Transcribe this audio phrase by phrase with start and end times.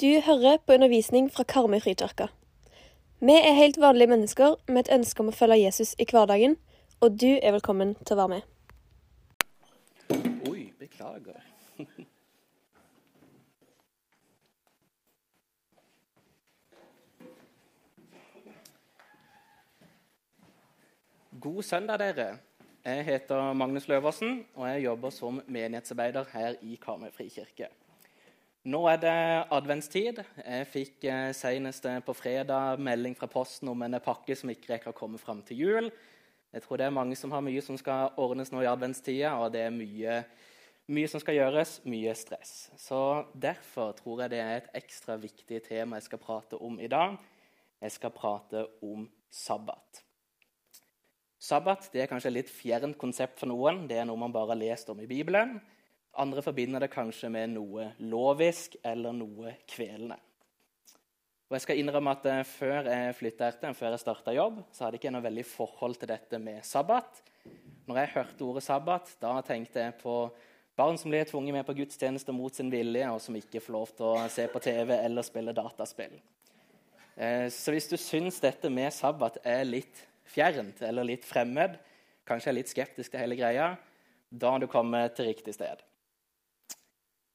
[0.00, 2.28] Du hører på undervisning fra Karmøy frikirke.
[3.20, 6.54] Vi er helt vanlige mennesker med et ønske om å følge Jesus i hverdagen,
[7.02, 8.44] og du er velkommen til å være med.
[10.46, 11.40] Oi, beklager.
[21.40, 22.28] God søndag, dere.
[22.86, 27.72] Jeg heter Magnus Løversen, og jeg jobber som menighetsarbeider her i Karmøy frikirke.
[28.66, 29.18] Nå er det
[29.54, 30.18] adventstid.
[30.42, 34.72] Jeg fikk eh, senest eh, på fredag melding fra Posten om en pakke som ikke
[34.72, 35.90] rekker å komme fram til jul.
[36.50, 39.52] Jeg tror det er mange som har mye som skal ordnes nå i adventstida, og
[39.54, 40.18] det er mye,
[40.90, 42.72] mye som skal gjøres, mye stress.
[42.80, 42.98] Så
[43.30, 47.14] Derfor tror jeg det er et ekstra viktig tema jeg skal prate om i dag.
[47.78, 50.02] Jeg skal prate om sabbat.
[51.38, 53.84] Sabbat er kanskje et litt fjernt konsept for noen.
[53.86, 55.60] Det er noe man bare har lest om i Bibelen.
[56.18, 60.18] Andre forbinder det kanskje med noe lovisk eller noe kvelende.
[61.48, 64.84] Og jeg skal innrømme at eh, Før jeg flytta hit, før jeg starta jobb, så
[64.84, 67.22] hadde jeg ikke noe veldig forhold til dette med sabbat.
[67.88, 70.16] Når jeg hørte ordet sabbat, da tenkte jeg på
[70.78, 73.94] barn som blir tvunget med på gudstjeneste mot sin vilje, og som ikke får lov
[73.96, 76.18] til å se på TV eller spille dataspill.
[77.16, 81.78] Eh, så hvis du syns dette med sabbat er litt fjernt eller litt fremmed,
[82.28, 83.72] kanskje er litt skeptisk til hele greia,
[84.28, 85.80] da har du kommet til riktig sted.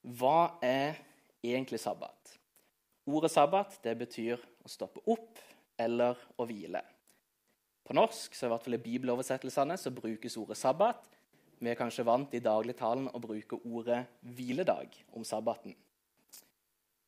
[0.03, 0.97] Hva er
[1.43, 2.33] egentlig sabbat?
[3.07, 5.39] Ordet sabbat det betyr å stoppe opp
[5.79, 6.81] eller å hvile.
[7.83, 11.07] På norsk så i hvert fall i bibeloversettelsene så brukes ordet sabbat.
[11.59, 14.01] Vi er kanskje vant i dagligtalen å bruke ordet
[14.35, 15.75] hviledag om sabbaten.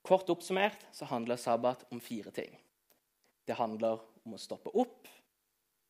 [0.06, 2.52] Kort oppsummert så handler sabbat om fire ting.
[3.44, 5.08] Det handler om å stoppe opp,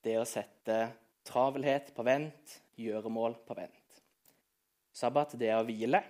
[0.01, 0.79] det å sette
[1.25, 4.01] travelhet på vent, gjøremål på vent.
[4.95, 6.01] Sabbat det er å hvile,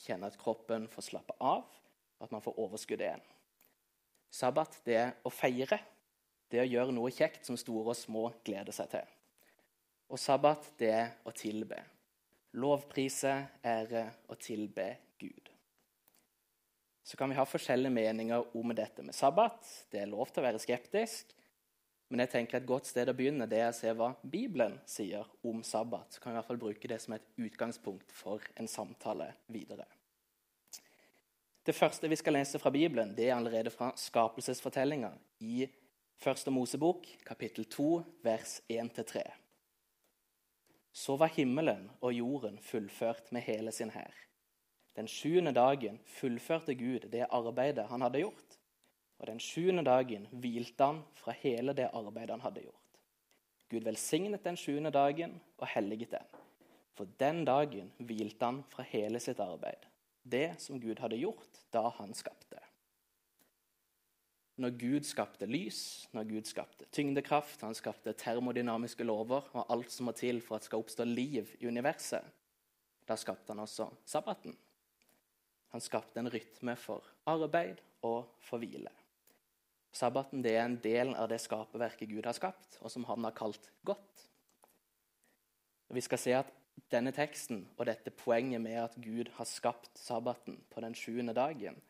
[0.00, 1.64] kjenne at kroppen får slappe av,
[2.18, 3.22] og at man får overskudd igjen.
[4.30, 5.80] Sabbat det er å feire.
[6.50, 9.16] Det er å gjøre noe kjekt som store og små gleder seg til.
[10.10, 11.78] Og sabbat det er å tilbe.
[12.58, 14.88] Lovprise, ære og tilbe
[15.20, 15.50] Gud.
[17.06, 19.66] Så kan vi ha forskjellige meninger om dette med sabbat.
[19.90, 21.34] Det er lov til å være skeptisk.
[22.10, 25.28] Men jeg tenker et godt sted å begynne det er å se hva Bibelen sier
[25.46, 26.10] om sabbat.
[26.10, 29.86] Så kan vi i hvert fall bruke det som et utgangspunkt for en samtale videre.
[31.66, 35.12] Det første vi skal lese fra Bibelen, det er allerede fra skapelsesfortellinga
[35.46, 35.68] i
[36.20, 37.84] Første Mosebok, kapittel 2,
[38.20, 39.22] vers 1-3.
[40.92, 44.12] Så var himmelen og jorden fullført med hele sin hær.
[44.98, 48.59] Den sjuende dagen fullførte Gud det arbeidet han hadde gjort.
[49.20, 52.76] Og den sjuende dagen hvilte han fra hele det arbeidet han hadde gjort.
[53.70, 56.38] Gud velsignet den sjuende dagen og helliget den.
[56.96, 59.84] For den dagen hvilte han fra hele sitt arbeid,
[60.22, 62.58] det som Gud hadde gjort da han skapte.
[64.60, 70.10] Når Gud skapte lys, når Gud skapte tyngdekraft, han skapte termodynamiske lover og alt som
[70.10, 72.26] må til for at det skal oppstå liv i universet,
[73.08, 74.56] da skapte han også sabbaten.
[75.72, 78.90] Han skapte en rytme for arbeid og for hvile.
[79.92, 83.70] Sabbaten er en del av det skaperverket Gud har skapt, og som han har kalt
[83.86, 84.26] godt.
[85.90, 86.52] Og vi skal se at
[86.92, 91.80] denne teksten og dette poenget med at Gud har skapt sabbaten på den sjuende dagen,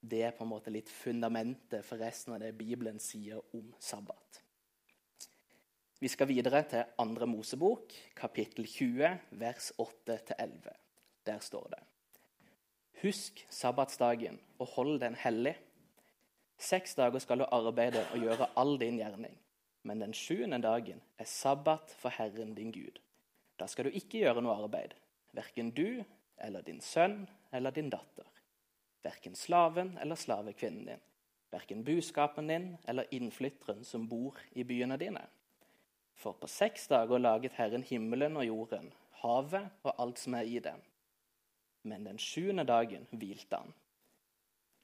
[0.00, 4.40] det er på en måte litt fundamentet for resten av det Bibelen sier om sabbat.
[6.00, 10.70] Vi skal videre til andre Mosebok, kapittel 20, vers 8-11.
[11.28, 11.82] Der står det
[13.02, 15.54] Husk sabbatsdagen og hold den hellig.
[16.60, 19.36] Seks dager skal du arbeide og gjøre all din gjerning.
[19.82, 23.00] Men den sjuende dagen er sabbat for Herren din Gud.
[23.56, 24.92] Da skal du ikke gjøre noe arbeid,
[25.32, 26.02] verken du
[26.40, 27.22] eller din sønn
[27.52, 28.28] eller din datter.
[29.04, 31.02] Verken slaven eller slavekvinnen din.
[31.50, 35.24] Verken buskapen din eller innflytteren som bor i byene dine.
[36.14, 40.58] For på seks dager laget Herren himmelen og jorden, havet og alt som er i
[40.60, 40.82] dem.
[41.82, 43.72] Men den sjuende dagen hvilte han.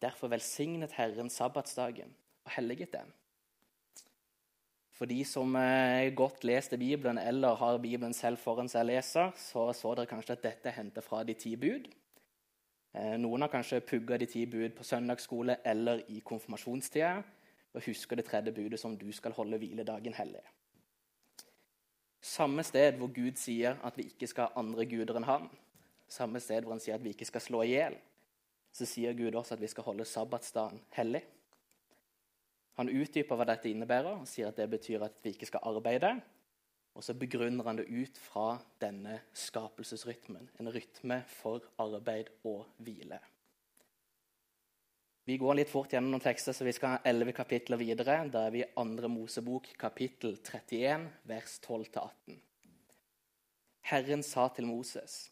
[0.03, 2.13] Derfor velsignet Herren sabbatsdagen
[2.45, 3.13] og helliget den.
[4.97, 9.73] For de som er godt leste Bibelen eller har Bibelen selv foran seg leser, så
[9.77, 11.89] så dere kanskje at dette er hentet fra de ti bud.
[12.97, 17.11] Eh, noen har kanskje pugga de ti bud på søndagsskole eller i konfirmasjonstida
[17.77, 20.41] og husker det tredje budet som du skal holde hviledagen hellig.
[22.25, 25.51] Samme sted hvor Gud sier at vi ikke skal ha andre guder enn ham,
[26.09, 27.99] samme sted hvor han sier at vi ikke skal slå i hjel,
[28.77, 31.23] så sier Gud også at vi skal holde sabbatsdagen hellig.
[32.77, 36.13] Han utdyper hva dette innebærer og sier at det betyr at vi ikke skal arbeide.
[36.97, 43.19] Og så begrunner han det ut fra denne skapelsesrytmen, en rytme for arbeid og hvile.
[45.27, 48.21] Vi går litt fort gjennom noen tekster, så vi skal ha elleve kapitler videre.
[48.33, 52.37] Da er vi i andre Mosebok, kapittel 31, vers 12-18.
[53.91, 55.27] Herren sa til Moses,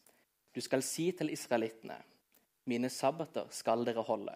[0.55, 1.97] du skal si til israelittene,
[2.65, 4.33] mine sabbater skal dere holde,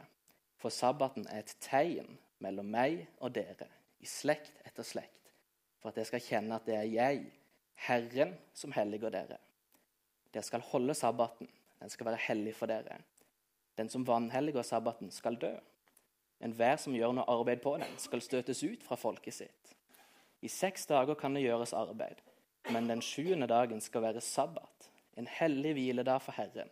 [0.60, 3.68] for sabbaten er et tegn mellom meg og dere,
[4.00, 5.34] i slekt etter slekt,
[5.80, 7.24] for at dere skal kjenne at det er jeg,
[7.88, 9.40] Herren, som helliger dere.
[10.34, 11.50] Dere skal holde sabbaten,
[11.80, 13.00] den skal være hellig for dere.
[13.80, 15.54] Den som vanhelliger sabbaten, skal dø.
[16.44, 19.76] Enhver som gjør noe arbeid på den, skal støtes ut fra folket sitt.
[20.44, 22.20] I seks dager kan det gjøres arbeid,
[22.72, 24.90] men den sjuende dagen skal være sabbat,
[25.20, 26.72] en hellig hviledag for Herren.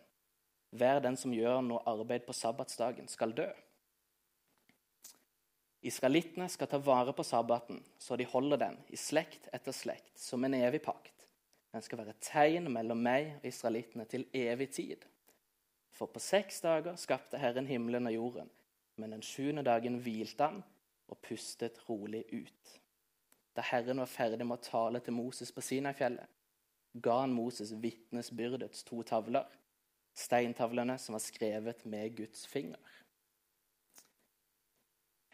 [0.70, 3.48] Hver den som gjør noe arbeid på sabbatsdagen, skal dø.
[5.88, 10.44] Israelittene skal ta vare på sabbaten, så de holder den i slekt etter slekt, som
[10.44, 11.14] en evig pakt.
[11.72, 15.04] Den skal være tegn mellom meg og israelittene til evig tid.
[15.94, 18.50] For på seks dager skapte Herren himmelen og jorden,
[18.98, 20.60] men den sjuende dagen hvilte han
[21.08, 22.74] og pustet rolig ut.
[23.56, 26.26] Da Herren var ferdig med å tale til Moses på Sinai-fjellet,
[27.02, 29.46] ga han Moses vitnesbyrdets to tavler,
[30.18, 32.80] steintavlene som var skrevet med Guds finger.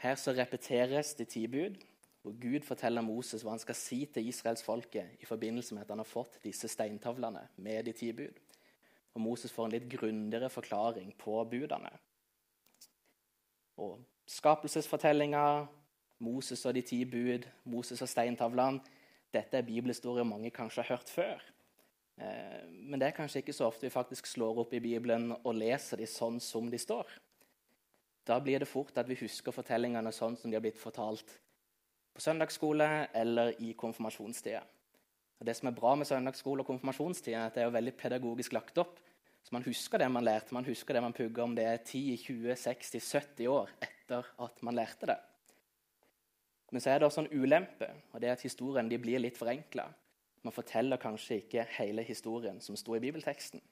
[0.05, 1.79] Her så repeteres de ti bud,
[2.23, 6.01] hvor Gud forteller Moses hva han skal si til israelsfolket i forbindelse med at han
[6.01, 8.41] har fått disse steintavlene med de ti bud.
[9.15, 11.93] Og Moses får en litt grundigere forklaring på budene.
[13.81, 15.45] Og skapelsesfortellinga,
[16.25, 18.81] Moses og de ti bud, Moses og steintavlene
[19.35, 21.41] Dette er bibelhistorier mange kanskje har hørt før.
[22.21, 25.55] Eh, men det er kanskje ikke så ofte vi faktisk slår opp i Bibelen og
[25.57, 27.09] leser de sånn som de står.
[28.25, 31.37] Da blir det fort at vi husker fortellingene sånn som de har blitt fortalt
[32.15, 34.63] på søndagsskole eller i konfirmasjonstida.
[35.41, 38.55] Og det som er bra med søndagsskole og konfirmasjonstida, er at det er veldig pedagogisk
[38.55, 39.01] lagt opp.
[39.45, 42.17] Så man husker det man lærte, man husker det man pugga, om det er 10,
[42.23, 45.19] 20, 60, 70 år etter at man lærte det.
[46.73, 49.85] Men så er det også en ulempe, og det er at historien blir litt forenkla.
[50.45, 53.63] Man forteller kanskje ikke hele historien som sto i bibelteksten.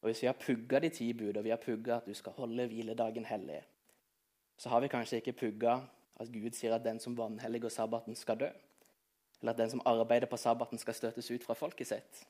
[0.00, 2.32] Og Hvis vi har pugga de ti bud, og vi har pugga at du skal
[2.32, 3.62] holde hviledagen hellig,
[4.56, 5.80] så har vi kanskje ikke pugga
[6.20, 8.48] at Gud sier at den som vanhelliger sabbaten, skal dø.
[9.40, 12.26] Eller at den som arbeider på sabbaten, skal støtes ut fra folket sitt.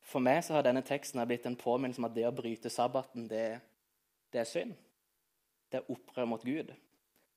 [0.00, 3.28] For meg så har denne teksten blitt en påminnelse om at det å bryte sabbaten,
[3.28, 3.60] det,
[4.32, 4.74] det er synd.
[5.70, 6.74] Det er opprør mot Gud.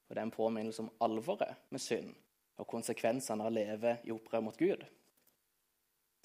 [0.08, 2.16] Og det er en påminnelse om alvoret med synd
[2.60, 4.84] og konsekvensene av å leve i opprør mot Gud.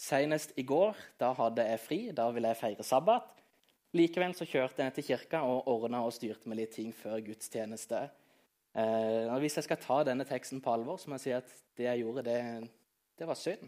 [0.00, 3.26] Senest i går, da hadde jeg fri, da ville jeg feire sabbat.
[3.96, 8.06] Likevel så kjørte jeg til kirka og ordna og styrte med litt ting før gudstjeneste.
[8.78, 11.88] Eh, hvis jeg skal ta denne teksten på alvor, så må jeg si at det
[11.88, 12.38] jeg gjorde, det,
[13.18, 13.66] det var synd.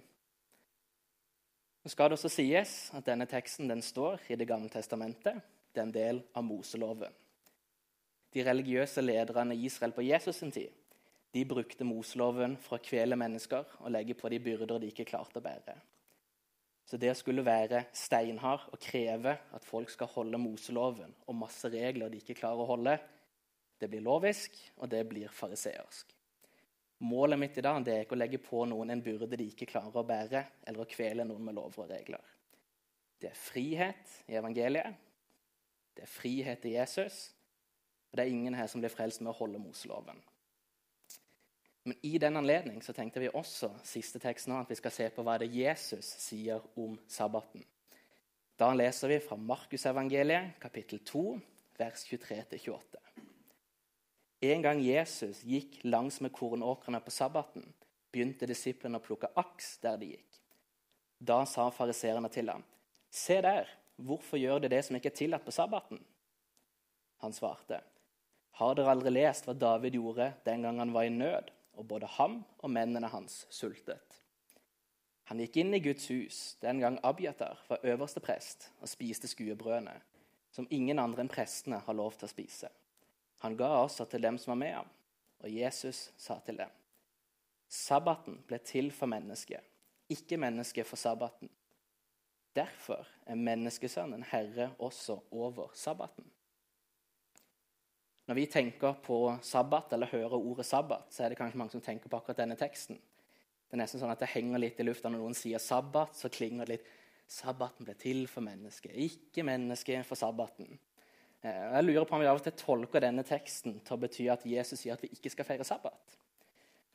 [1.82, 5.42] Nå skal det også sies at denne teksten den står i Det gamle testamentet.
[5.74, 7.10] Det er en del av Moseloven.
[8.32, 10.70] De religiøse lederne i Israel på Jesus' sin tid
[11.32, 15.40] de brukte Moseloven for å kvele mennesker og legge på de byrder de ikke klarte
[15.40, 15.76] å bære.
[16.84, 22.12] Så det skulle være steinhard og kreve at folk skal holde Moseloven og masse regler
[22.12, 22.98] de ikke klarer å holde,
[23.80, 26.12] det blir lovisk, og det blir fariseersk.
[27.02, 29.96] Målet mitt i dag er ikke å legge på noen en byrde de ikke klarer
[29.98, 32.28] å bære, eller å kvele noen med lover og regler.
[33.18, 34.94] Det er frihet i evangeliet.
[35.96, 37.24] Det er frihet i Jesus.
[38.10, 40.22] Og det er ingen her som blir frelst med å holde Moseloven.
[41.82, 45.08] Men i den anledning så tenkte vi også siste tekst nå, at vi skal se
[45.10, 47.64] på hva det Jesus sier om sabbaten.
[48.58, 51.24] Da leser vi fra Markusevangeliet, kapittel 2,
[51.80, 53.00] vers 23-28.
[54.42, 57.64] En gang Jesus gikk langs med kornåkrene på sabbaten,
[58.12, 60.38] begynte disiplene å plukke aks der de gikk.
[61.18, 62.64] Da sa fariseerne til ham,
[63.10, 66.04] 'Se der, hvorfor gjør de det som ikke er tillatt på sabbaten?'
[67.22, 67.80] Han svarte,
[68.52, 72.06] 'Har dere aldri lest hva David gjorde den gang han var i nød, og både
[72.18, 74.18] ham og mennene hans sultet?'
[75.30, 79.94] Han gikk inn i Guds hus den gang Abiatar var øverste prest, og spiste skuebrødene,
[80.52, 82.68] som ingen andre enn prestene har lov til å spise.
[83.40, 84.90] Han ga også til dem som var med ham,
[85.40, 86.70] og Jesus sa til dem.:
[87.68, 89.62] Sabbaten ble til for mennesket,
[90.08, 91.48] ikke mennesket for sabbaten.
[92.52, 96.26] Derfor er menneskesønnen herre også over sabbaten.
[98.30, 101.82] Når vi tenker på sabbat eller hører ordet sabbat, så er det kanskje mange som
[101.82, 102.98] tenker på akkurat denne teksten.
[102.98, 106.30] Det er nesten sånn at det henger litt i lufta når noen sier sabbat, så
[106.32, 106.90] klinger det litt
[107.32, 110.74] Sabbaten ble til for mennesket, ikke mennesket for sabbaten.
[111.40, 114.26] Eh, jeg lurer på om vi av og til tolker denne teksten til å bety
[114.28, 116.18] at Jesus sier at vi ikke skal feire sabbat.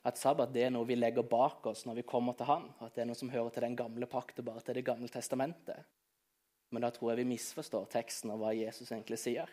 [0.07, 2.69] At sabbat det er noe vi legger bak oss når vi kommer til Han.
[2.79, 5.09] At det er noe som hører til den gamle pakt og bare til Det gamle
[5.11, 5.81] testamentet.
[6.71, 9.51] Men da tror jeg vi misforstår teksten og hva Jesus egentlig sier.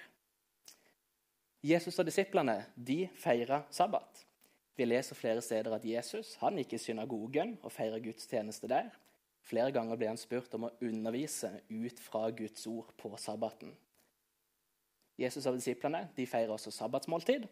[1.64, 4.21] Jesus og disiplene de feira sabbat.
[4.76, 8.90] Vi leser flere steder at Jesus han gikk i synagogen og feira gudstjeneste der.
[9.44, 13.73] Flere ganger ble han spurt om å undervise ut fra Guds ord på sabbaten.
[15.16, 17.47] Jesus og disiplene de feirer også sabbatsmåltid.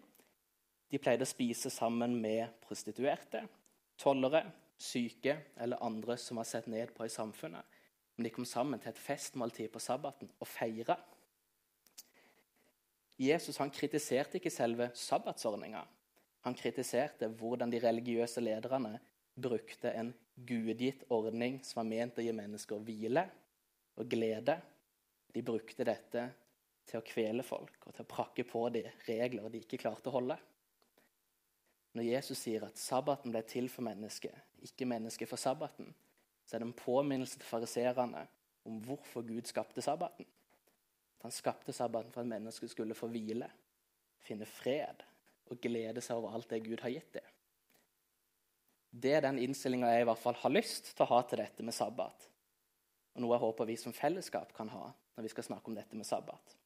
[0.92, 3.46] De pleide å spise sammen med prostituerte,
[3.96, 4.44] tollere,
[4.76, 7.64] syke eller andre som var sett ned på i samfunnet.
[8.16, 10.98] Men de kom sammen til et festmåltid på sabbaten og feira.
[13.22, 15.82] Jesus han kritiserte ikke selve sabbatsordninga.
[16.42, 18.96] Han kritiserte hvordan de religiøse lederne
[19.34, 23.26] brukte en gudgitt ordning som var ment å gi mennesker hvile
[24.00, 24.56] og glede.
[25.32, 26.24] De brukte dette
[26.88, 30.16] til å kvele folk og til å prakke på de regler de ikke klarte å
[30.16, 30.36] holde.
[31.92, 35.90] Når Jesus sier at sabbaten ble til for mennesket, ikke mennesket for sabbaten,
[36.48, 38.24] så er det en påminnelse til fariserene
[38.68, 40.26] om hvorfor Gud skapte sabbaten.
[41.22, 43.48] Han skapte sabbaten for at mennesket skulle få hvile,
[44.22, 45.04] finne fred
[45.50, 47.28] og glede seg over alt det Gud har gitt dem.
[48.92, 51.64] Det er den innstillinga jeg i hvert fall har lyst til å ha til dette
[51.64, 52.26] med sabbat.
[53.14, 55.96] Og noe jeg håper vi som fellesskap kan ha når vi skal snakke om dette
[55.96, 56.56] med sabbat.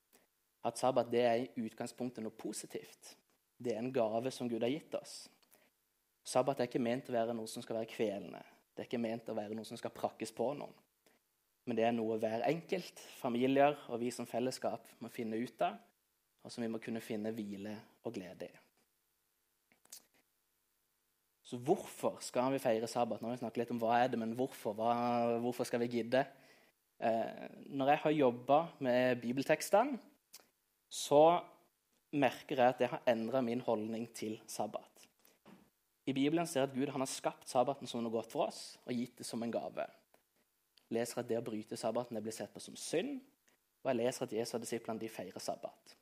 [0.67, 3.15] At sabbat det er i utgangspunktet noe positivt.
[3.57, 5.27] Det er en gave som Gud har gitt oss.
[6.27, 8.43] Sabbat er ikke ment å være noe som skal være kvelende.
[8.75, 10.75] Det er ikke ment å være noe som skal prakkes på noen.
[11.66, 15.75] Men det er noe hver enkelt, familier og vi som fellesskap må finne ut av,
[16.46, 17.75] og som vi må kunne finne hvile
[18.06, 18.62] og glede i.
[21.46, 23.20] Så hvorfor skal vi feire sabbat?
[23.23, 24.94] Nå har vi snakket litt om hva er det, men hvorfor, hva,
[25.42, 26.25] hvorfor skal vi gidde?
[26.99, 29.99] Eh, når jeg har jobba med bibeltekstene,
[30.90, 31.38] så
[32.14, 35.06] merker jeg at det har endra min holdning til sabbat.
[36.06, 38.94] I Bibelen ser jeg at Gud har skapt sabbaten som noe godt for oss og
[38.94, 39.87] gitt det som en gave
[40.93, 43.21] leser at det å bryte sabbaten blir sett på som synd.
[43.83, 45.97] Og jeg leser at Jesus og disiplene de feirer sabbat.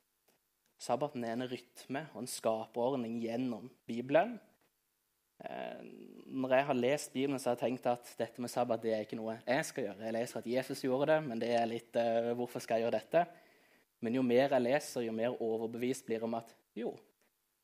[0.81, 4.35] Sabbaten er en rytme og en skaperordning gjennom Bibelen.
[5.39, 5.81] Eh,
[6.25, 9.05] når jeg har lest Bibelen, så har jeg tenkt at dette med sabbat det er
[9.05, 10.03] ikke noe jeg skal gjøre.
[10.07, 12.99] Jeg leser at Jesus gjorde det, men det er litt uh, hvorfor skal jeg gjøre
[12.99, 13.25] dette?
[14.03, 16.91] Men jo mer jeg leser, jo mer overbevist blir jeg om at jo,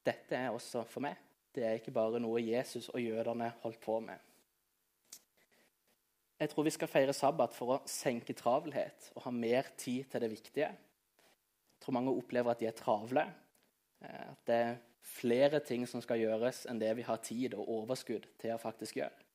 [0.05, 1.19] dette er også for meg.
[1.51, 4.30] Det er ikke bare noe Jesus og jødene holdt på med.
[6.41, 10.23] Jeg tror vi skal feire sabbat for å senke travelhet og ha mer tid til
[10.23, 10.71] det viktige.
[10.73, 13.27] Jeg tror mange opplever at de er travle.
[14.01, 17.69] Eh, at det er flere ting som skal gjøres enn det vi har tid og
[17.75, 19.27] overskudd til å faktisk gjøre.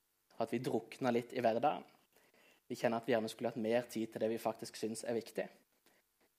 [0.43, 1.87] At vi drukner litt i hverdagen.
[2.67, 5.15] Vi kjenner at vi gjerne skulle hatt mer tid til det vi faktisk syns er
[5.15, 5.47] viktig.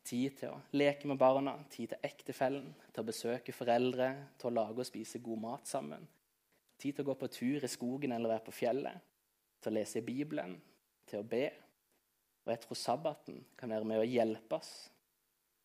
[0.05, 4.57] Tid til å leke med barna, tid til ektefellen, til å besøke foreldre, til å
[4.61, 6.05] lage og spise god mat sammen.
[6.77, 9.08] Tid til å gå på tur i skogen eller være på fjellet
[9.63, 10.57] til å lese Bibelen,
[11.09, 11.47] til å be.
[12.45, 14.73] Og jeg tror sabbaten kan være med å hjelpe oss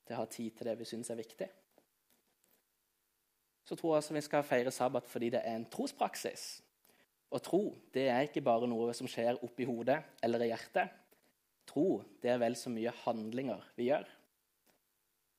[0.03, 1.47] til å ha tid til det vi syns er viktig.
[3.63, 6.47] Så tror jeg altså vi skal feire sabbat fordi det er en trospraksis.
[7.33, 7.61] Og tro
[7.95, 10.91] det er ikke bare noe som skjer oppi hodet eller i hjertet.
[11.69, 14.09] Tro det er vel så mye handlinger vi gjør.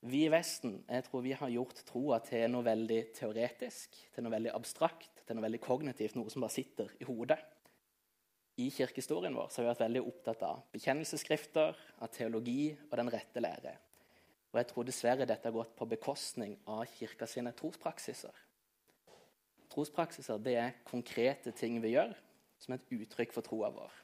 [0.05, 4.33] Vi i Vesten jeg tror vi har gjort troa til noe veldig teoretisk, til noe
[4.33, 7.39] veldig abstrakt, til noe veldig kognitivt, noe som bare sitter i hodet
[8.55, 13.43] i kirkehistorien vår har vi vært veldig opptatt av bekjennelsesskrifter, av teologi og den rette
[13.43, 13.73] lære.
[14.53, 18.31] Og jeg tror dessverre dette har gått på bekostning av kirka sine trospraksiser.
[19.73, 22.13] Trospraksiser det er konkrete ting vi gjør
[22.63, 23.97] som et uttrykk for troa vår.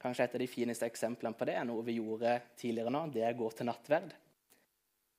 [0.00, 3.04] Kanskje et av de fineste eksemplene på det er noe vi gjorde tidligere nå.
[3.12, 4.16] Det er å gå til nattverd.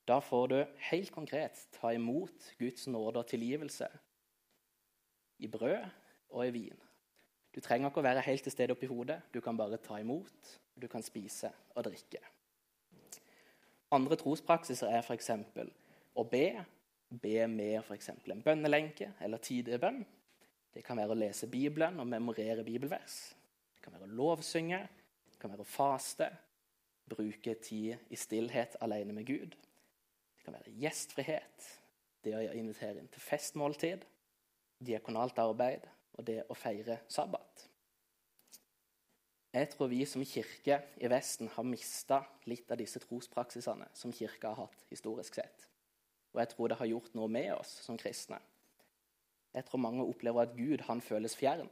[0.08, 3.90] Da får du helt konkret ta imot Guds nåde og tilgivelse
[5.38, 5.84] i brød
[6.34, 6.87] og i vin.
[7.58, 9.16] Du trenger ikke å være helt til stede oppi hodet.
[9.34, 12.20] Du kan bare ta imot, du kan spise og drikke.
[13.96, 15.32] Andre trospraksiser er f.eks.
[16.14, 16.44] å be.
[17.10, 18.12] Be med f.eks.
[18.14, 20.04] en bønnelenke eller tidebønn.
[20.70, 23.18] Det kan være å lese Bibelen og memorere bibelvers.
[23.74, 24.82] Det kan være å lovsynge,
[25.32, 26.30] det kan være å faste,
[27.10, 29.58] bruke tid i stillhet alene med Gud.
[29.58, 31.70] Det kan være gjestfrihet,
[32.22, 34.06] det å invitere inn til festmåltid,
[34.78, 37.64] diakonalt arbeid, og det å feire sabbat.
[39.54, 42.20] Jeg tror vi som kirke i Vesten har mista
[42.50, 45.64] litt av disse trospraksisene som kirka har hatt historisk sett.
[46.34, 48.38] Og jeg tror det har gjort noe med oss som kristne.
[49.56, 51.70] Jeg tror mange opplever at Gud han føles fjern.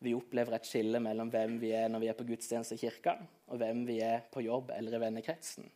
[0.00, 3.18] Vi opplever et skille mellom hvem vi er når vi er på gudstjeneste i kirka,
[3.50, 5.66] og hvem vi er på jobb eller i vennekretsen.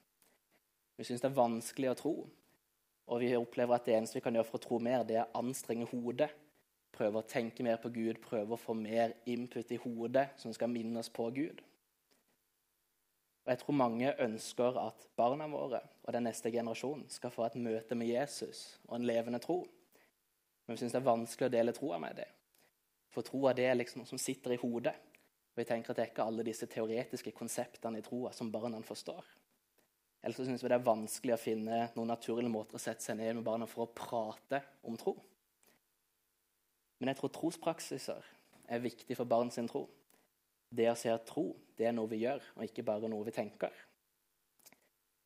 [0.97, 2.15] Vi syns det er vanskelig å tro,
[3.11, 5.27] og vi opplever at det eneste vi kan gjøre for å tro mer, det er
[5.27, 6.31] å anstrenge hodet
[6.95, 10.71] prøve å tenke mer på Gud, prøve å få mer input i hodet som skal
[10.73, 11.63] minne oss på Gud.
[13.45, 17.59] Og jeg tror mange ønsker at barna våre og den neste generasjonen skal få et
[17.61, 19.61] møte med Jesus og en levende tro.
[20.65, 22.31] Men vi syns det er vanskelig å dele troa med dem.
[23.13, 24.95] For troa er liksom noe som sitter i hodet.
[25.53, 28.81] Og vi tenker at det er ikke alle disse teoretiske konseptene i troa som barna
[28.83, 29.29] forstår.
[30.25, 33.21] Eller så syns vi det er vanskelig å finne noen naturlige måter å sette seg
[33.21, 35.19] ned med barna for å prate om tro.
[37.05, 38.29] Men jeg tror trospraksiser
[38.73, 39.83] er viktig for barn sin tro.
[40.73, 43.35] Det å se at tro det er noe vi gjør, og ikke bare noe vi
[43.37, 43.75] tenker.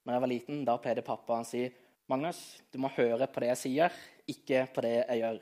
[0.03, 1.63] Når jeg var liten, da pleide pappa å si
[2.11, 2.41] Magnus,
[2.75, 5.41] du må høre på det jeg sier, ikke på det jeg gjør.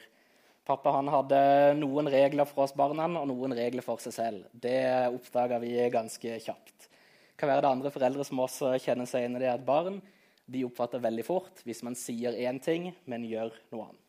[0.69, 1.41] Pappa han hadde
[1.81, 4.49] noen regler for oss barna og noen regler for seg selv.
[4.53, 4.77] Det
[5.09, 6.91] oppdaga vi ganske kjapt.
[6.91, 10.03] Det kan være det andre foreldre som også kjenner seg inn i det at barn
[10.45, 14.06] de oppfatter veldig fort hvis man sier én ting, men gjør noe annet.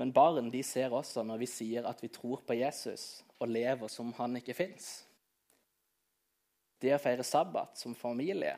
[0.00, 3.90] Men barn de ser også når vi sier at vi tror på Jesus og lever
[3.92, 4.88] som han ikke fins.
[6.80, 8.56] Det å feire sabbat som familie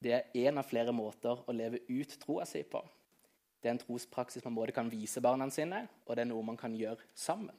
[0.00, 2.80] det er én av flere måter å leve ut troa si på.
[3.58, 6.56] Det er en trospraksis man både kan vise barna sine, og det er noe man
[6.56, 7.56] kan gjøre sammen.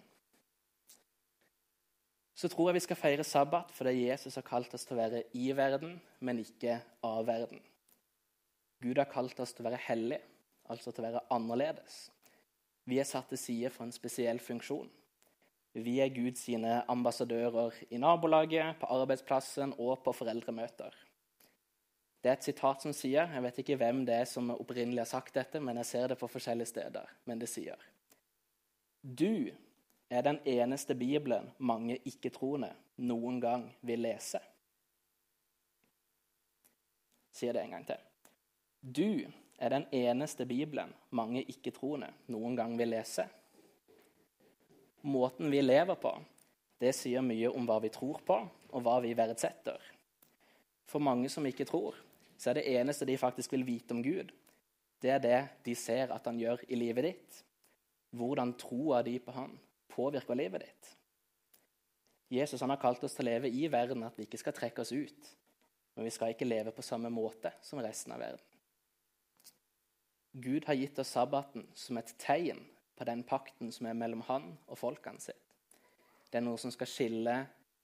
[2.40, 5.26] Så tror jeg vi skal feire sabbat fordi Jesus har kalt oss til å være
[5.36, 7.60] i verden, men ikke av verden.
[8.80, 10.22] Gud har kalt oss til å være hellig,
[10.72, 12.06] altså til å være annerledes.
[12.90, 14.90] Vi er satt til side for en spesiell funksjon.
[15.78, 16.48] Vi er Guds
[16.90, 20.96] ambassadører i nabolaget, på arbeidsplassen og på foreldremøter.
[22.24, 25.12] Det er et sitat som sier Jeg vet ikke hvem det er som opprinnelig har
[25.12, 27.06] sagt dette, men jeg ser det på forskjellige steder.
[27.26, 27.78] Men det sier
[29.02, 29.52] Du
[30.10, 34.42] er den eneste Bibelen mange ikke-troende noen gang vil lese.
[37.32, 38.02] Sier det en gang til.
[38.82, 43.28] Du er den eneste Bibelen mange ikke-troende noen gang vil lese.
[45.04, 46.14] Måten vi lever på,
[46.80, 48.40] det sier mye om hva vi tror på,
[48.70, 49.80] og hva vi verdsetter.
[50.88, 51.98] For mange som ikke tror,
[52.40, 54.32] så er det eneste de faktisk vil vite om Gud,
[55.00, 57.42] det er det de ser at han gjør i livet ditt.
[58.16, 59.54] Hvordan troa di på han
[59.92, 60.96] påvirker livet ditt.
[62.30, 64.84] Jesus han har kalt oss til å leve i verden, at vi ikke skal trekke
[64.84, 65.32] oss ut.
[65.96, 68.49] Men vi skal ikke leve på samme måte som resten av verden.
[70.32, 72.62] Gud har gitt oss sabbaten som et tegn
[73.00, 75.42] på den pakten som er mellom han og folkene sitt.
[76.30, 77.36] Det er noe som skal skille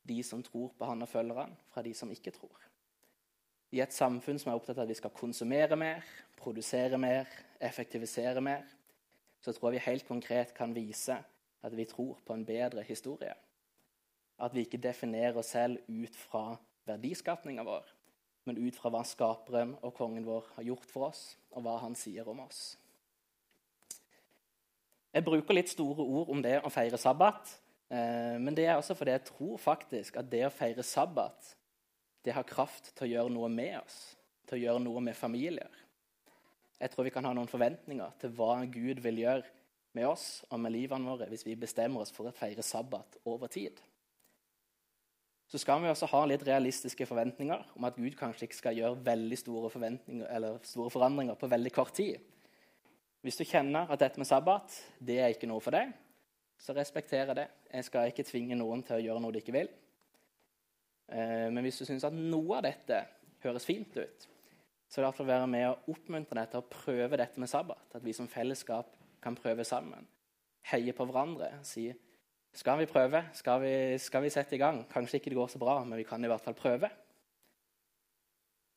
[0.05, 2.59] de som tror på han og følger han, fra de som ikke tror.
[3.73, 6.05] I et samfunn som er opptatt av at vi skal konsumere mer,
[6.37, 8.67] produsere mer, effektivisere mer,
[9.41, 11.17] så tror jeg vi helt konkret kan vise
[11.65, 13.33] at vi tror på en bedre historie.
[14.37, 17.89] At vi ikke definerer oss selv ut fra verdiskapninga vår,
[18.45, 21.97] men ut fra hva Skaperen og kongen vår har gjort for oss, og hva han
[21.97, 22.75] sier om oss.
[25.15, 27.53] Jeg bruker litt store ord om det å feire sabbat,
[27.89, 31.53] eh, men det er også fordi jeg tror faktisk at det å feire sabbat
[32.25, 33.99] det har kraft til å gjøre noe med oss,
[34.49, 35.81] til å gjøre noe med familier.
[36.81, 39.45] Jeg tror vi kan ha noen forventninger til hva Gud vil gjøre
[39.95, 43.47] med oss og med livene våre hvis vi bestemmer oss for å feire sabbat over
[43.51, 43.79] tid.
[45.47, 49.01] Så skal vi også ha litt realistiske forventninger om at Gud kanskje ikke skal gjøre
[49.05, 49.69] veldig store,
[50.65, 52.17] store forandringer på veldig kort tid.
[53.25, 55.93] Hvis du kjenner at dette med sabbat det er ikke noe for deg,
[56.61, 57.47] så respekterer det.
[57.71, 59.69] Jeg skal ikke tvinge noen til å gjøre noe de ikke vil.
[61.11, 63.01] Eh, men hvis du syns at noe av dette
[63.43, 64.27] høres fint ut,
[64.89, 67.97] så er det iallfall være med og oppmuntre deg til å prøve dette med sabbat.
[67.97, 70.05] At vi som fellesskap kan prøve sammen.
[70.71, 71.51] Heie på hverandre.
[71.65, 71.89] Si
[72.55, 73.19] skal vi prøve?
[73.35, 74.85] Skal vi, skal vi sette i gang?
[74.91, 76.89] Kanskje ikke det går så bra, men vi kan i hvert fall prøve.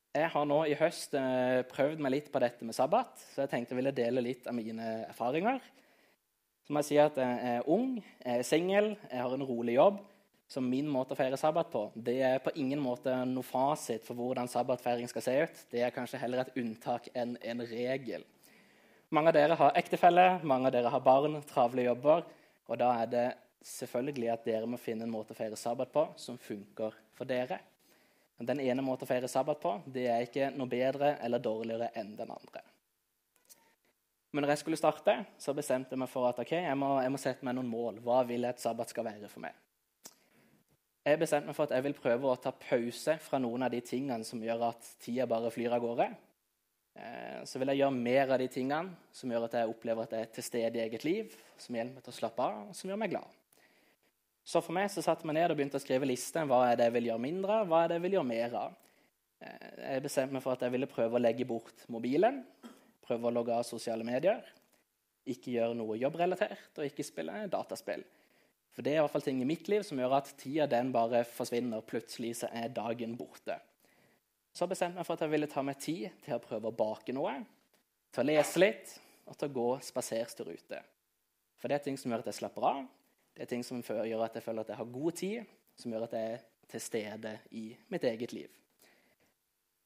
[0.09, 3.51] Jeg har nå i høst eh, prøvd meg litt på dette med sabbat, så jeg
[3.51, 5.61] tenkte jeg ville dele litt av mine erfaringer.
[6.65, 9.79] Så må jeg si at jeg er ung, jeg er singel, jeg har en rolig
[9.79, 10.03] jobb
[10.49, 11.83] Så min måte å feire sabbat på.
[11.93, 15.59] Det er på ingen måte noe fasit for hvordan sabbatfeiring skal se ut.
[15.69, 18.25] Det er kanskje heller et unntak enn en regel.
[19.13, 22.25] Mange av dere har ektefelle, mange av dere har barn, travle jobber.
[22.65, 23.27] Og da er det
[23.65, 27.59] selvfølgelig at dere må finne en måte å feire sabbat på som funker for dere.
[28.39, 32.13] Den ene måten å feire sabbat på det er ikke noe bedre eller dårligere enn
[32.15, 32.63] den andre.
[34.31, 37.11] Men når jeg skulle starte, så bestemte jeg meg for at okay, jeg, må, jeg
[37.11, 37.97] må sette meg noen mål.
[38.05, 39.57] Hva vil jeg at sabbat skal være for meg?
[41.09, 43.81] Jeg bestemte meg for at jeg vil prøve å ta pause fra noen av de
[43.81, 46.07] tingene som gjør at tida bare flyr av gårde.
[46.99, 50.15] Eh, så vil jeg gjøre mer av de tingene som gjør at jeg opplever at
[50.15, 52.77] jeg er til stede i eget liv, som hjelper meg til å slappe av, og
[52.77, 53.38] som gjør meg glad.
[54.49, 56.41] Så for meg så satte jeg meg ned og begynte å skrive liste.
[56.49, 58.55] Hva er det jeg vil gjøre mindre av, hva er det jeg vil gjøre mer
[58.57, 58.77] av?
[59.45, 62.41] Eh, jeg bestemte meg for at jeg ville prøve å legge bort mobilen.
[63.05, 64.41] Prøve å logge av sosiale medier.
[65.29, 68.01] Ikke gjøre noe jobbrelatert, og ikke spille dataspill.
[68.73, 70.89] For det er i hvert fall ting i mitt liv som gjør at tida den
[70.95, 71.85] bare forsvinner.
[71.85, 73.59] Plutselig så er dagen borte.
[74.55, 76.75] Så bestemte jeg meg for at jeg ville ta meg tid til å prøve å
[76.75, 77.37] bake noe,
[78.09, 78.95] til å lese litt
[79.29, 80.81] og til å gå spaserstur ute.
[81.61, 82.87] For det er ting som gjør at jeg slapper av,
[83.39, 86.09] det er ting som gjør at jeg føler at jeg har god tid, som gjør
[86.09, 88.49] at jeg er til stede i mitt eget liv.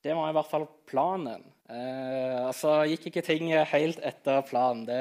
[0.01, 1.43] Det var i hvert fall planen.
[1.69, 4.87] Eh, altså gikk ikke ting helt etter planen.
[4.89, 4.97] Det,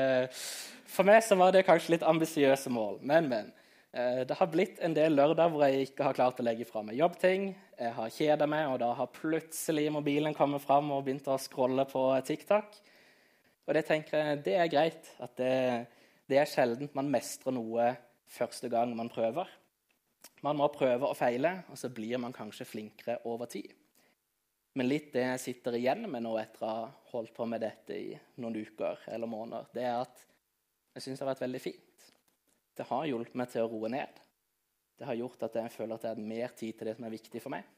[0.85, 3.51] for meg så var det kanskje litt ambisiøse mål, men, men.
[3.97, 6.85] Eh, det har blitt en del lørdag hvor jeg ikke har klart å legge fra
[6.85, 7.49] meg jobbting.
[7.81, 11.89] Jeg har kjeda meg, og da har plutselig mobilen kommet fram og begynt å scrolle
[11.89, 12.83] på TikTok.
[13.65, 15.13] Og det tenker jeg, det er greit.
[15.25, 15.53] at det,
[16.29, 17.95] det er sjelden man mestrer noe
[18.33, 19.49] første gang man prøver.
[20.43, 23.71] Man må prøve og feile, og så blir man kanskje flinkere over tid.
[24.79, 27.97] Men litt det jeg sitter igjen med nå etter å ha holdt på med dette
[27.99, 30.23] i noen uker eller måneder, det er at
[30.97, 32.09] jeg syns det har vært veldig fint.
[32.77, 34.21] Det har hjulpet meg til å roe ned.
[34.97, 37.15] Det har gjort at jeg føler at jeg har mer tid til det som er
[37.15, 37.69] viktig for meg.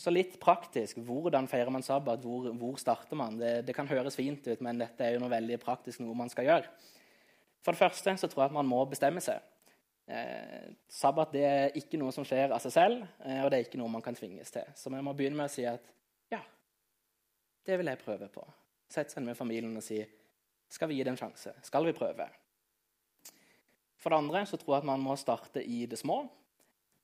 [0.00, 1.00] Så litt praktisk.
[1.04, 2.22] Hvordan feirer man sabbat?
[2.24, 3.38] Hvor, hvor starter man?
[3.38, 6.30] Det, det, kan høres fint ut, men dette er jo noe veldig praktisk noe man
[6.32, 6.70] skal gjøre.
[7.60, 9.42] For det første så tror jeg at man må bestemme seg.
[10.10, 13.66] Eh, sabbat det er ikke noe som skjer av seg selv, eh, og det er
[13.68, 14.66] ikke noe man kan tvinges til.
[14.74, 15.84] Så vi må begynne med å si at
[16.32, 16.40] ja,
[17.66, 18.42] det vil jeg prøve på.
[18.90, 20.00] Sette seg ned med familien og si
[20.70, 21.52] skal vi gi det en sjanse?
[21.66, 22.26] Skal vi prøve?
[24.00, 26.22] For det andre så tror jeg at man må starte i det små.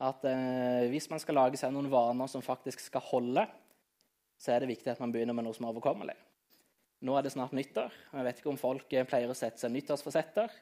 [0.02, 3.46] At eh, Hvis man skal lage seg noen vaner som faktisk skal holde,
[4.38, 6.16] så er det viktig at man begynner med noe som er overkommelig.
[7.04, 7.92] Nå er det snart nyttår.
[8.12, 10.54] og Jeg vet ikke om folk pleier å sette seg nyttårsforsetter.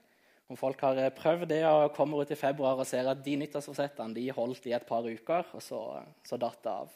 [0.51, 3.37] Om folk har eh, prøvd det og kommer ut i februar og ser at de
[3.41, 5.81] nyttårsforsettene de holdt i et par uker, og så,
[6.27, 6.93] så datt det av.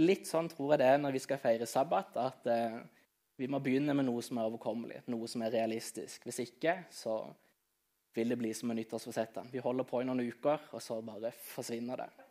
[0.00, 2.80] Litt sånn tror jeg det er når vi skal feire sabbat, at eh,
[3.40, 6.24] vi må begynne med noe som er overkommelig, noe som er realistisk.
[6.28, 7.20] Hvis ikke, så
[8.16, 9.52] vil det bli som med nyttårsforsettene.
[9.52, 12.29] Vi holder på i noen uker, og så bare forsvinner det.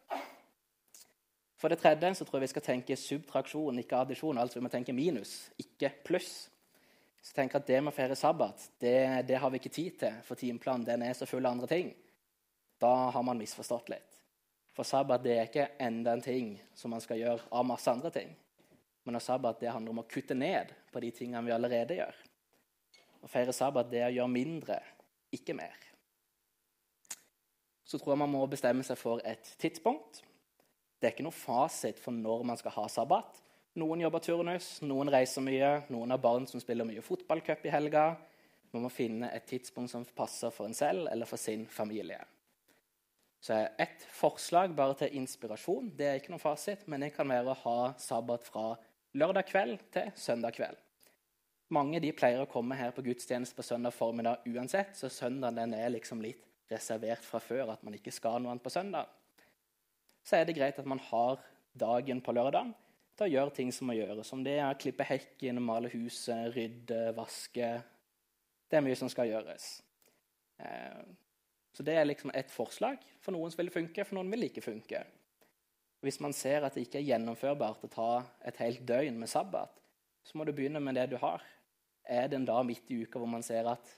[1.59, 4.37] For det tredje så tror jeg vi skal tenke subtraksjon, ikke addisjon.
[4.39, 6.47] Altså vi må tenke minus, ikke pluss.
[7.19, 10.21] Så jeg at det med å feire sabbat det, det, har vi ikke tid til,
[10.23, 11.89] for timeplanen den er så full av andre ting.
[12.79, 14.21] Da har man misforstått litt.
[14.71, 18.13] For sabbat det er ikke enda en ting som man skal gjøre av masse andre
[18.15, 18.31] ting.
[19.03, 22.15] Men sabbat det handler om å kutte ned på de tingene vi allerede gjør.
[23.19, 24.79] Å feire sabbat det er å gjøre mindre,
[25.35, 25.75] ikke mer.
[27.83, 30.21] Så tror jeg man må bestemme seg for et tidspunkt.
[30.99, 33.37] Det er ikke noe fasit for når man skal ha sabbat.
[33.79, 38.09] Noen jobber turnus, noen reiser mye, noen har barn som spiller mye fotballcup i helga.
[38.73, 42.19] Man må finne et tidspunkt som passer for en selv eller for sin familie.
[43.39, 45.93] Så ett forslag bare til inspirasjon.
[45.95, 48.73] Det er ikke noen fasit, men det kan være å ha sabbat fra
[49.15, 50.81] lørdag kveld til søndag kveld.
[51.71, 55.93] Mange de pleier å komme her på gudstjeneste på søndag formiddag uansett, så søndagen er
[55.93, 59.07] liksom litt reservert fra før, at man ikke skal noe annet på søndag.
[60.29, 61.39] Så er det greit at man har
[61.73, 62.69] dagen på lørdag
[63.17, 64.29] til å gjøre ting som må gjøres.
[64.35, 67.71] Om det er å klippe hekken, male huset, rydde, vaske
[68.69, 69.63] Det er mye som skal gjøres.
[70.61, 70.99] Eh,
[71.73, 73.01] så det er liksom et forslag.
[73.25, 75.01] For noen vil det funke, for noen vil ikke funke.
[76.05, 78.11] Hvis man ser at det ikke er gjennomførbart å ta
[78.45, 79.73] et helt døgn med sabbat,
[80.21, 81.41] så må du begynne med det du har.
[82.05, 83.95] Er det en dag midt i uka hvor man ser at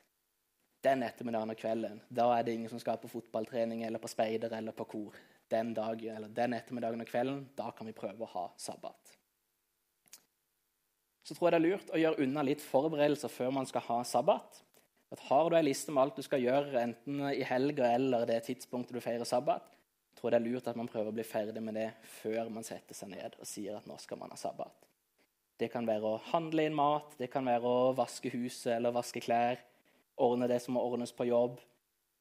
[0.88, 4.56] den ettermiddagen og kvelden, da er det ingen som skal på fotballtrening eller på speider
[4.56, 5.20] eller på kor
[5.52, 9.18] den, dagen, eller den ettermiddagen og kvelden, da kan vi prøve å ha sabbat.
[11.28, 14.02] Så tror jeg det er lurt å gjøre unna litt forberedelser før man skal ha
[14.08, 14.64] sabbat.
[15.12, 18.42] At Har du ei liste med alt du skal gjøre, enten i helga eller det
[18.48, 19.68] tidspunktet du feirer sabbat,
[20.16, 21.90] tror jeg det er lurt at man prøver å bli ferdig med det
[22.22, 24.88] før man setter seg ned og sier at nå skal man ha sabbat.
[25.60, 29.22] Det kan være å handle inn mat, det kan være å vaske huset eller vaske
[29.22, 29.60] klær,
[30.22, 31.60] ordne det som må ordnes på jobb.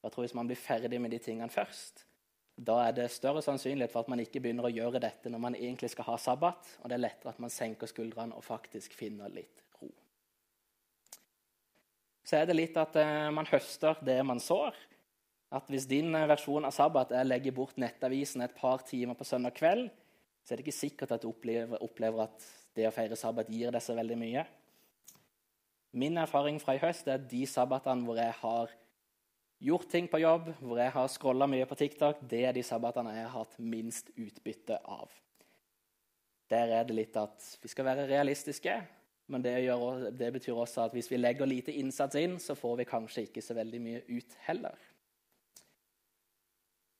[0.02, 2.04] Jeg tror Hvis man blir ferdig med de tingene først,
[2.60, 5.56] da er det større sannsynlighet for at man ikke begynner å gjøre dette når man
[5.56, 9.32] egentlig skal ha sabbat, og det er lettere at man senker skuldrene og faktisk finner
[9.32, 9.88] litt ro.
[12.20, 14.76] Så er det litt at eh, man høster det man sår.
[15.56, 19.16] At Hvis din eh, versjon av sabbat er å legge bort nettavisen et par timer
[19.16, 19.88] på søndag kveld,
[20.44, 23.72] så er det ikke sikkert at du opplever, opplever at det å feire sabbat gir
[23.72, 24.44] deg så veldig mye.
[25.96, 28.76] Min erfaring fra i høst er at de sabbatene hvor jeg har
[29.60, 33.12] gjort ting på jobb, hvor jeg har scrolla mye på TikTok, det er de sabbatene
[33.16, 35.10] jeg har hatt minst utbytte av.
[36.50, 38.80] Der er det litt at vi skal være realistiske,
[39.30, 42.80] men det, gjør, det, betyr også at hvis vi legger lite innsats inn, så får
[42.80, 44.88] vi kanskje ikke så veldig mye ut heller.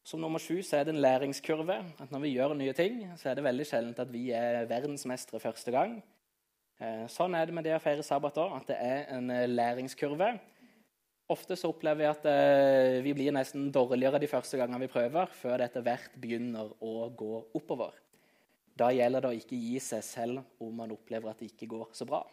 [0.06, 1.80] Som nummer sju så er det en læringskurve.
[1.98, 5.42] at Når vi gjør nye ting, så er det veldig sjelden at vi er verdensmestere
[5.42, 5.98] første gang.
[6.80, 9.48] Eh, sånn er det med det å feire sabbat òg, at det er en eh,
[9.50, 10.30] læringskurve.
[11.30, 15.30] Ofte så opplever vi at eh, vi blir nesten dårligere de første gangene vi prøver,
[15.30, 17.94] før det etter hvert begynner å gå oppover.
[18.74, 21.90] Da gjelder det å ikke gi seg selv om man opplever at det ikke går
[21.94, 22.24] så bra.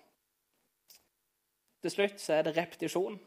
[1.84, 3.20] Til slutt så er det repetisjon.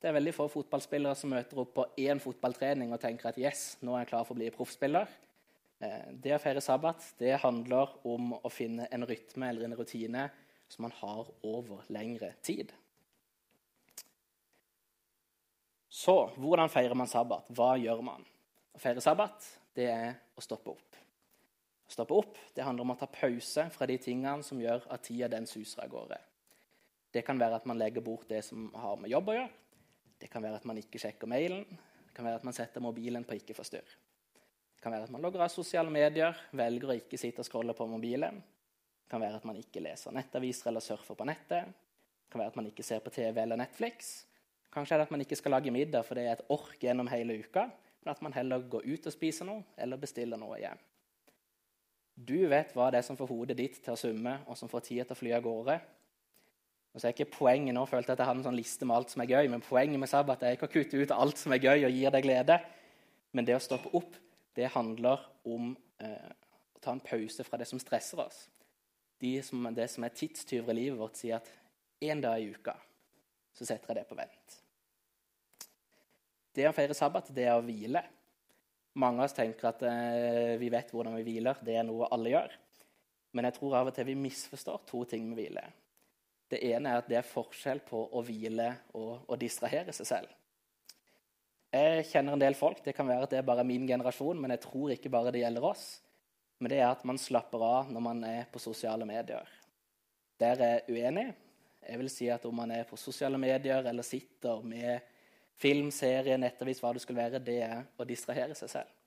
[0.00, 3.76] Det er veldig få fotballspillere som møter opp på én fotballtrening og tenker at yes,
[3.84, 5.10] nå er jeg klar for å bli proffspiller.
[5.82, 10.30] Eh, det å feire sabbat det handler om å finne en rytme eller en rutine
[10.72, 12.72] som man har over lengre tid.
[15.92, 17.50] Så hvordan feirer man sabbat?
[17.52, 18.22] Hva gjør man?
[18.72, 19.44] Å feire sabbat
[19.76, 20.96] det er å stoppe opp.
[21.84, 25.04] Å stoppe opp det handler om å ta pause fra de tingene som gjør at
[25.04, 26.16] tida den suser av gårde.
[27.12, 29.52] Det kan være at man legger bort det som har med jobb å gjøre.
[30.16, 31.68] Det kan være at man ikke sjekker mailen.
[31.68, 33.94] Det kan være at man setter mobilen på ikke forstyrr.
[34.72, 37.76] Det kan være at man logger av sosiale medier, velger å ikke sitte og scrolle
[37.76, 38.40] på mobilen.
[38.40, 41.68] Det kan være at man ikke leser nettaviser eller surfer på nettet.
[41.68, 44.22] Det kan være at man ikke ser på TV eller Netflix.
[44.72, 47.10] Kanskje er det at man ikke skal lage middag for det er et ork gjennom
[47.12, 47.66] hele uka,
[48.02, 50.80] men at man heller går ut og spiser noe eller bestiller noe hjem.
[52.12, 54.84] Du vet hva det er som får hodet ditt til å summe, og som får
[54.88, 55.76] tida til å fly av gårde.
[56.92, 59.12] Og så er ikke Poenget nå følte at jeg hadde en sånn liste med alt
[59.14, 61.62] som er gøy, men poenget med sabbat er ikke å kutte ut alt som er
[61.64, 62.58] gøy og gir deg glede.
[63.32, 64.18] Men det å stoppe opp,
[64.52, 65.72] det handler om
[66.04, 66.32] eh,
[66.76, 68.44] å ta en pause fra det som stresser oss.
[69.22, 71.48] De som, det som er tidstyver i livet vårt, sier at
[72.04, 72.76] én dag i uka
[73.56, 74.61] så setter jeg det på vent.
[76.52, 78.02] Det å feire sabbat, det er å hvile.
[79.00, 81.60] Mange av oss tenker at eh, vi vet hvordan vi hviler.
[81.64, 82.58] Det er noe alle gjør.
[83.32, 85.64] Men jeg tror av og til vi misforstår to ting med hvile.
[86.52, 88.68] Det ene er at det er forskjell på å hvile
[89.00, 90.32] og å distrahere seg selv.
[91.72, 92.82] Jeg kjenner en del folk.
[92.84, 95.40] Det kan være at det er bare min generasjon, men jeg tror ikke bare det
[95.40, 95.86] gjelder oss.
[96.60, 99.48] Men det er at man slapper av når man er på sosiale medier.
[100.42, 101.30] Der er jeg uenig.
[101.82, 105.00] Jeg vil si at om man er på sosiale medier eller sitter med
[105.60, 108.98] film, serie, nettavis, hva det skulle være, det er å distrahere seg selv.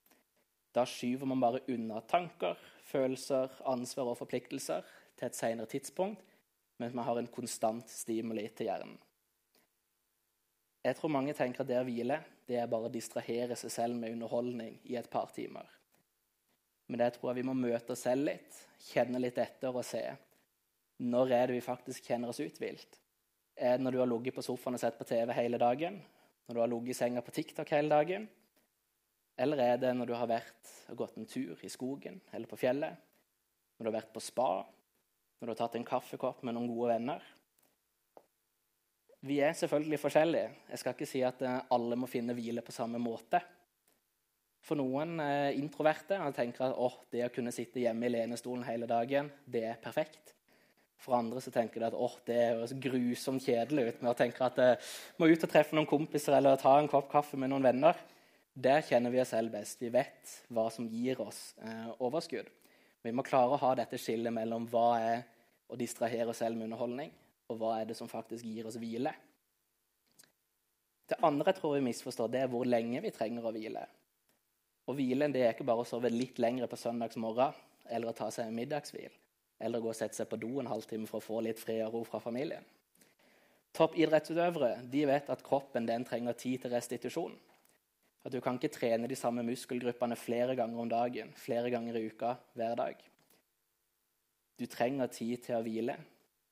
[0.76, 4.84] Da skyver man bare unna tanker, følelser, ansvar og forpliktelser
[5.16, 6.34] til et senere tidspunkt
[6.78, 8.98] mens man har en konstant stimuli til hjernen.
[10.84, 13.98] Jeg tror mange tenker at det å hvile det er bare å distrahere seg selv
[13.98, 15.66] med underholdning i et par timer.
[16.86, 18.60] Men det tror jeg vi må møte oss selv litt,
[18.92, 20.04] kjenne litt etter og se.
[21.02, 23.00] Når er det vi faktisk kjenner oss uthvilt?
[23.58, 25.98] Er det når du har ligget på sofaen og sett på TV hele dagen?
[26.46, 28.30] Når du har ligget i senga på TikTok hele dagen?
[29.38, 32.60] Eller er det når du har vært og gått en tur i skogen eller på
[32.60, 33.02] fjellet?
[33.76, 34.50] Når du har vært på spa?
[35.40, 37.26] når du har tatt en kaffekopp med noen gode venner.
[39.26, 40.54] Vi er selvfølgelig forskjellige.
[40.70, 43.42] Jeg skal ikke si at eh, alle må finne hvile på samme måte.
[44.66, 49.30] For noen er introverte tenker at det å kunne sitte hjemme i lenestolen hele dagen,
[49.46, 50.35] det er perfekt.
[51.02, 54.46] For andre så tenker de at oh, det høres grusomt kjedelig ut med å tenke
[54.46, 57.52] at jeg eh, må ut og treffe noen kompiser eller ta en kopp kaffe med
[57.52, 58.00] noen venner.
[58.56, 59.82] Der kjenner vi oss selv best.
[59.84, 62.48] Vi vet hva som gir oss eh, overskudd.
[63.06, 65.26] Vi må klare å ha dette skillet mellom hva er
[65.70, 67.12] å distrahere oss selv med underholdning,
[67.52, 69.12] og hva er det som faktisk gir oss hvile.
[71.06, 73.84] Det andre jeg tror vi misforstår, det er hvor lenge vi trenger å hvile.
[74.86, 77.54] Å hvile det er ikke bare å sove litt lengre på søndagsmorgen
[77.94, 79.14] eller å ta seg en middagshvil
[79.60, 82.00] eller gå og sette seg på do en halvtime for å få litt fred og
[82.00, 82.66] ro fra familien.
[83.76, 87.36] Toppidrettsutøvere de vet at kroppen den trenger tid til restitusjon.
[88.26, 92.08] At du kan ikke trene de samme muskelgruppene flere ganger om dagen, flere ganger i
[92.08, 93.04] uka, hver dag.
[94.56, 95.98] Du trenger tid til å hvile,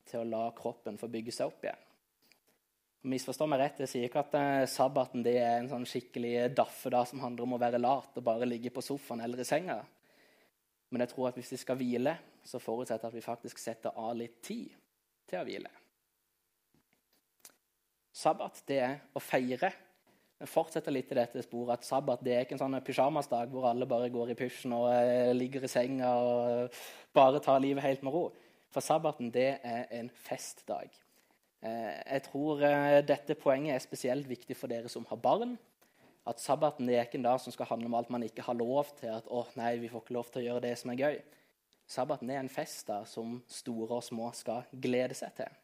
[0.09, 1.89] til å la kroppen få bygge seg opp igjen.
[3.13, 7.19] Misforstå meg rett, jeg sier ikke at eh, sabbaten er en sånn skikkelig daffedag som
[7.23, 9.81] handler om å være lat og bare ligge på sofaen eller i senga.
[10.91, 14.13] Men jeg tror at hvis vi skal hvile, så forutsetter at vi faktisk setter av
[14.19, 14.73] litt tid
[15.29, 15.71] til å hvile.
[18.13, 19.71] Sabbat det er å feire
[20.49, 23.87] fortsetter litt i dette sporet at sabbat det er ikke en sånn pysjamasdag hvor alle
[23.89, 26.79] bare går i pysjen og eh, ligger i senga og
[27.15, 28.25] bare tar livet helt med ro.
[28.73, 30.91] For sabbaten det er en festdag.
[31.63, 35.55] Eh, jeg tror eh, dette poenget er spesielt viktig for dere som har barn.
[36.27, 38.57] At sabbaten det er ikke en dag som skal handle om alt man ikke har
[38.57, 39.11] lov til.
[39.13, 41.17] At å nei, vi får ikke lov til å gjøre det som er gøy.
[41.89, 45.59] Sabbaten er en festdag som store og små skal glede seg til.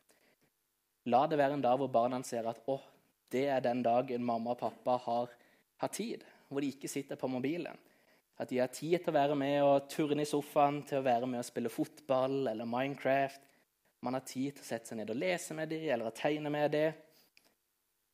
[1.09, 2.77] La det være en dag hvor barna ser at å,
[3.31, 5.29] det er den dagen mamma og pappa har,
[5.79, 7.77] har, tid, hvor de ikke sitter på mobilen.
[8.39, 11.27] At de har tid til å være med og turne i sofaen, til å være
[11.27, 13.45] med og spille fotball eller Minecraft.
[14.05, 16.51] Man har tid til å sette seg ned og lese med dem eller å tegne
[16.53, 16.99] med dem.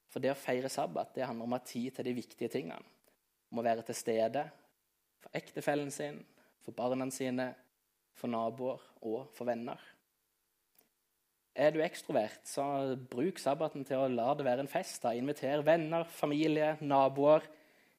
[0.09, 2.81] For det å feire sabbat det handler om å ha tid til de viktige tingene.
[3.51, 4.47] Om å være til stede
[5.21, 6.17] for ektefellen sin,
[6.65, 7.51] for barna sine,
[8.15, 9.81] for naboer og for venner.
[11.55, 12.63] Er du ekstrovert, så
[13.11, 15.01] bruk sabbaten til å la det være en fest.
[15.03, 15.13] da.
[15.15, 17.45] Inviter venner, familie, naboer.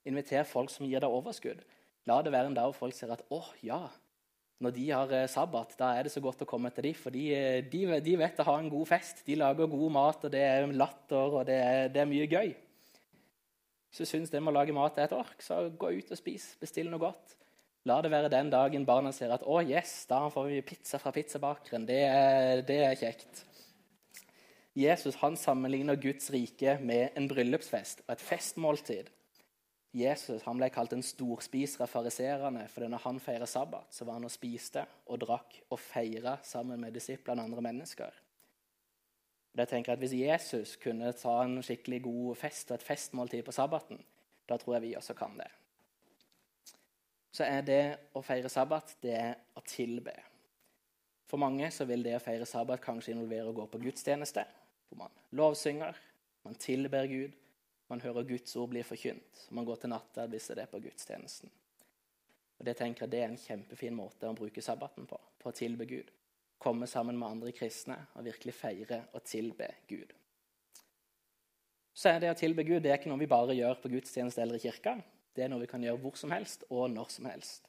[0.04, 1.62] Inviter folk som gir deg overskudd.
[2.06, 3.88] La det være en dag hvor folk ser at 'Å, ja,
[4.60, 7.12] når de har eh, sabbat, da er det så godt å komme til dem, for
[7.12, 9.20] de, eh, de, de vet å ha en god fest.
[9.26, 12.54] De lager god mat, og det er latter, og det er, det er mye gøy.
[13.90, 16.20] Hvis du syns det med å lage mat er et ork, så gå ut og
[16.20, 16.54] spis.
[16.60, 17.36] Bestill noe godt.
[17.86, 21.12] La det være den dagen barna ser at 'Å, yes, da får vi pizza fra
[21.14, 21.86] pizzabakeren'.
[21.86, 23.44] Det det er kjekt.
[24.74, 29.06] Jesus han sammenligner Guds rike med en bryllupsfest og et festmåltid.
[29.94, 34.18] Jesus han ble kalt en storspiser av fariserene, for når han feiret sabbat, så var
[34.18, 38.10] han og spiste og drakk og feira sammen med disiplene og andre mennesker.
[39.56, 43.52] Jeg tenker at Hvis Jesus kunne ta en skikkelig god fest og et festmåltid på
[43.52, 44.04] sabbaten,
[44.48, 45.48] da tror jeg vi også kan det.
[47.36, 47.82] Så er det
[48.16, 50.14] å feire sabbat det er å tilbe.
[51.28, 54.44] For mange så vil det å feire sabbat kanskje involvere å gå på gudstjeneste,
[54.88, 55.98] hvor man lovsynger,
[56.46, 57.34] man tilber Gud,
[57.90, 59.46] man hører Guds ord bli forkynt.
[59.54, 61.50] Man går til natta hvis det er på gudstjenesten.
[62.56, 65.56] Og Det tenker jeg det er en kjempefin måte å bruke sabbaten på, på å
[65.56, 66.08] tilbe Gud.
[66.62, 70.14] Komme sammen med andre kristne og virkelig feire og tilbe Gud.
[71.92, 74.40] Så er det å tilbe Gud det er ikke noe vi bare gjør på gudstjeneste
[74.40, 74.96] eller i kirka.
[75.36, 77.68] Det er noe vi kan gjøre hvor som helst og når som helst.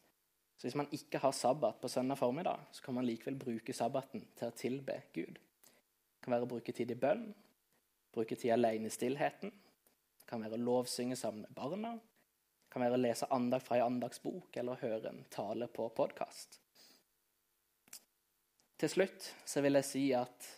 [0.58, 4.23] Så Hvis man ikke har sabbat på søndag formiddag, så kan man likevel bruke sabbaten
[4.36, 5.36] til å tilbe Gud.
[5.36, 7.27] Det kan være å bruke tid i bønn,
[8.15, 9.51] bruke tid alene i stillheten,
[10.17, 11.93] Det kan være å lovsynge sammen med barna.
[11.93, 16.60] Det kan være å lese andakt fra en andagsbok eller høre en tale på podkast.
[18.77, 20.49] Til slutt så vil jeg si at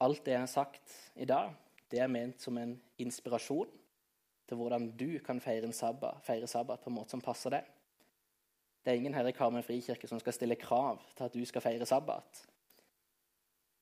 [0.00, 1.54] alt det jeg har sagt i dag,
[1.88, 3.70] det er ment som en inspirasjon
[4.52, 7.68] til hvordan du kan feire, sabbat, feire sabbat på en måte som passer deg.
[8.84, 11.64] Det er ingen her i Karmøy frikirke som skal stille krav til at du skal
[11.64, 12.42] feire sabbat.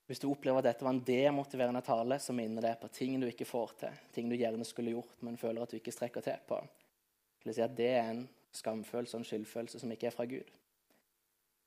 [0.07, 3.27] Hvis du opplever at dette var en demotiverende tale, så minner det på ting du
[3.27, 6.39] ikke får til, ting du gjerne skulle gjort, men føler at du ikke strekker til
[6.47, 6.59] på.
[7.45, 10.51] Vil si at det er en skamfølelse og en skyldfølelse som ikke er fra Gud.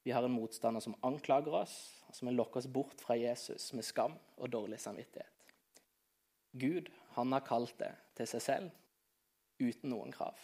[0.04, 1.76] Vi har en motstander som anklager oss,
[2.12, 5.32] som vil lokke oss bort fra Jesus med skam og dårlig samvittighet.
[6.52, 8.80] Gud han har kalt det til seg selv
[9.60, 10.40] uten noen krav.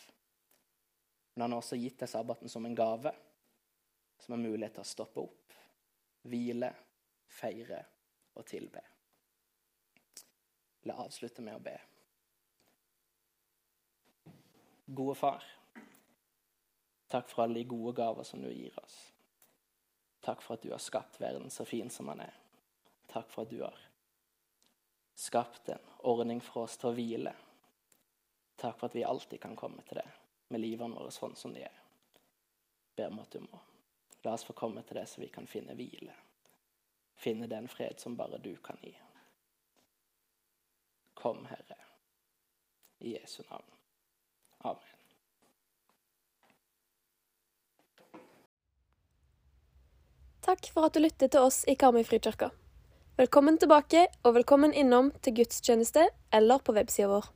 [1.34, 3.14] Men han har også gitt deg sabbaten som en gave,
[4.20, 5.54] som en mulighet til å stoppe opp,
[6.28, 6.72] hvile
[7.30, 7.84] feire
[8.36, 8.82] og tilbe.
[10.90, 11.78] La avslutte med å be.
[14.90, 15.46] Gode Far,
[17.08, 18.98] takk for alle de gode gaver som du gir oss.
[20.26, 22.34] Takk for at du har skapt verden så fin som den er.
[23.10, 23.78] Takk for at du har
[25.20, 27.34] skapt en ordning for oss til å hvile.
[28.60, 30.08] Takk for at vi alltid kan komme til det
[30.52, 31.84] med livene våre sånn som de er.
[32.98, 33.62] Ber om at du må
[34.24, 36.16] la oss få komme til det så vi kan finne hvile
[37.20, 38.96] finne den fred som bare du kan gi.
[41.14, 41.78] Kom, Herre,
[43.00, 43.66] i Jesu navn.
[44.58, 44.96] Amen.
[50.40, 52.50] Takk for at du lyttet til oss i Karmøy frikirke.
[53.20, 57.28] Velkommen tilbake, og velkommen innom til gudstjeneste eller på websida vår.